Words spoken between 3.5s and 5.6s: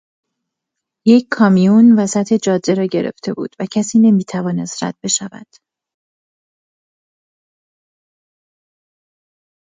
و کسی نمیتوانست رد بشود.